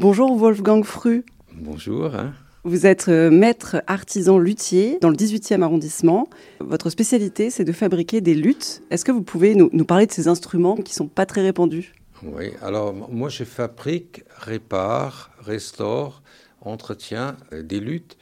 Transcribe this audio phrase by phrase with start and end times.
[0.00, 1.24] Bonjour Wolfgang Fru.
[1.54, 2.14] Bonjour.
[2.14, 2.32] Hein.
[2.62, 6.28] Vous êtes euh, maître artisan luthier dans le 18e arrondissement.
[6.60, 8.84] Votre spécialité, c'est de fabriquer des luttes.
[8.90, 11.94] Est-ce que vous pouvez nous, parler de ces instruments qui ne sont pas très répandus?
[12.22, 16.22] Oui, alors moi je fabrique, répare, restaure,
[16.60, 18.16] entretiens euh, des luttes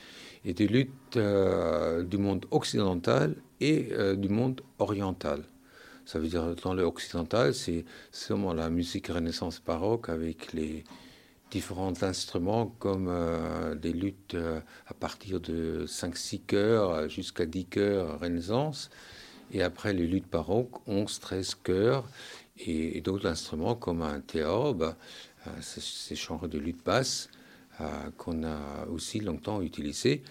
[0.47, 5.43] et des luttes euh, du monde occidental et du monde oriental.
[6.07, 10.85] Ça veut dire dans l'occidental, c'est seulement la musique renaissance baroque avec les
[11.51, 18.21] différents instruments comme euh, des luttes euh, à partir de 5-6 chœurs jusqu'à 10 chœurs
[18.21, 18.91] renaissance.
[19.53, 22.09] Et après les luttes baroques, 11-13 chœurs
[22.59, 24.95] et, d'autres instruments comme un théorbe,
[25.47, 27.29] euh, ces genres de lutte basse
[28.17, 30.23] qu'on a aussi longtemps utilisé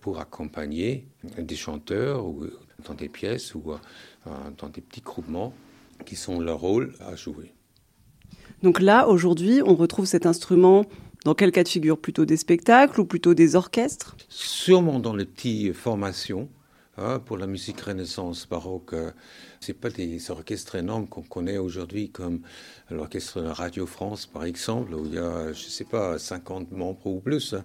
[0.00, 2.46] pour accompagner des chanteurs ou
[2.84, 3.74] dans des pièces ou
[4.58, 5.52] dans des petits groupements
[6.06, 7.52] qui sont leur rôle à jouer.
[8.62, 10.84] Donc là, aujourd'hui, on retrouve cet instrument
[11.24, 11.98] dans quel cas de figure?
[11.98, 14.16] Plutôt des spectacles ou plutôt des orchestres?
[14.28, 16.48] Sûrement dans les petites formations.
[16.98, 19.12] Hein, pour la musique renaissance baroque, euh,
[19.60, 22.42] c'est pas des orchestres énormes qu'on connaît aujourd'hui comme
[22.90, 27.20] l'orchestre Radio France par exemple, où il y a, je sais pas, 50 membres ou
[27.20, 27.64] plus hein,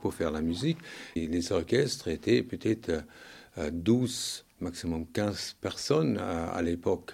[0.00, 0.78] pour faire la musique.
[1.14, 3.04] Les orchestres étaient peut-être
[3.70, 7.12] 12, euh, maximum 15 personnes à l'époque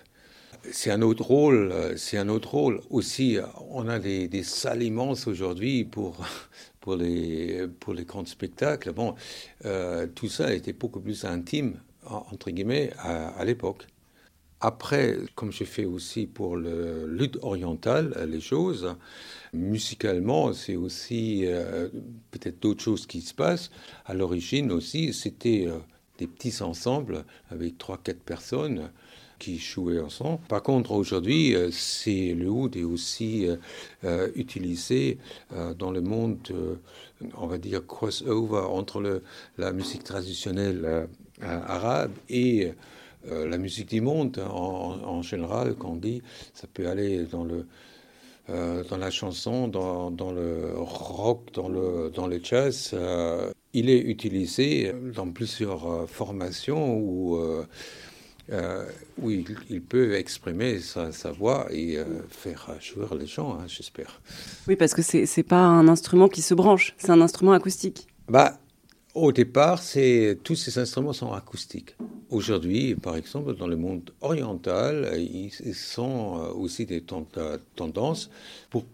[0.70, 1.73] c'est un autre rôle.
[1.73, 3.39] Euh, c'est un autre rôle aussi.
[3.70, 6.17] On a des, salles immenses aujourd'hui pour
[6.81, 8.92] pour les pour les grands spectacles.
[8.92, 9.15] Bon,
[9.65, 13.87] euh, tout ça était beaucoup plus intime entre guillemets à, l'époque.
[14.61, 18.97] Après, comme je fais aussi pour le lutte orientale, les choses,
[19.53, 21.89] musicalement, c'est aussi euh,
[22.31, 23.70] peut-être d'autres choses qui se passent.
[24.06, 25.69] À l'origine aussi, c'était
[26.17, 28.91] des petits ensembles avec trois, quatre personnes
[29.39, 30.41] qui jouaient ensemble.
[30.48, 33.56] Par contre, aujourd'hui, euh, c'est le oud est aussi euh,
[34.05, 35.19] euh, utilisé
[35.78, 36.39] dans le monde,
[37.36, 39.22] on va dire, crossover entre
[39.56, 41.09] la musique traditionnelle
[41.41, 42.72] arabe et
[43.25, 46.22] la musique du monde en, général, quand on dit,
[46.54, 47.66] ça peut aller dans le
[48.48, 52.94] dans la chanson, dans, dans, le rock, dans le, dans le jazz.
[53.75, 57.38] il est utilisé dans plusieurs formations où
[58.50, 58.86] euh,
[59.19, 64.20] oui, il peut exprimer sa, voix et euh, faire jouer les gens, hein, j'espère.
[64.66, 68.06] Oui, parce que c'est n'est pas un instrument qui se branche, c'est un instrument acoustique.
[68.28, 68.59] Bah,
[69.14, 69.82] au départ,
[70.44, 71.97] tous ces instruments sont acoustiques.
[72.31, 78.30] Aujourd'hui, par exemple, dans le monde oriental, ils sont euh, aussi des tendances
[78.70, 78.84] pour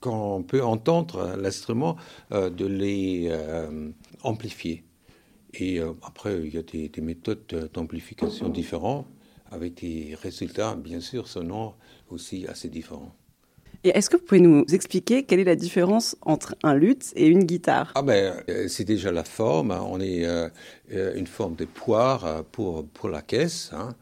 [0.00, 1.96] qu'on peut entendre l'instrument
[2.30, 3.28] de les
[4.22, 4.84] amplifier.
[5.54, 9.06] Et euh, après, il y a des, méthodes d'amplification différentes,
[9.50, 11.76] avec des résultats, bien sûr, sonores
[12.10, 13.14] aussi assez différents.
[13.84, 17.26] Et est-ce que vous pouvez nous expliquer quelle est la différence entre un luth et
[17.26, 17.92] une guitare?
[17.94, 19.70] Ah ben, euh, c'est déjà la forme.
[19.70, 19.84] Hein.
[19.88, 20.48] On est euh,
[20.90, 23.70] une forme de poire pour, pour la caisse.
[23.72, 23.94] Hein.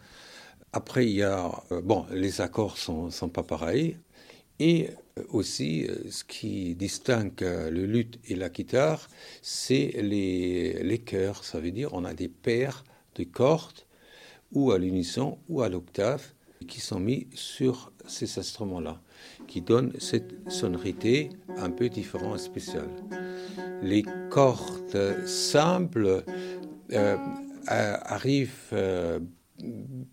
[0.72, 1.50] Après, il y a...
[1.84, 3.96] bon, les accords sont, sont pas pareils.
[4.58, 4.90] Et
[5.30, 9.08] aussi, euh, ce qui distingue euh, le luth et la guitare,
[9.42, 11.44] c'est les, les chœurs.
[11.44, 12.84] Ça veut dire on a des paires
[13.14, 13.80] de cordes,
[14.52, 16.22] ou à l'unisson ou à l'octave,
[16.68, 19.00] qui sont mis sur ces instruments-là,
[19.46, 22.90] qui donnent cette sonorité un peu différente et spéciale.
[23.82, 26.24] Les cordes simples
[26.92, 27.16] euh,
[27.66, 28.74] arrivent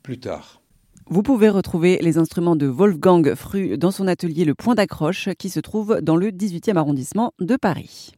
[0.02, 0.63] plus tard.
[1.10, 5.50] Vous pouvez retrouver les instruments de Wolfgang Fru dans son atelier Le Point d'accroche qui
[5.50, 8.14] se trouve dans le 18e arrondissement de Paris.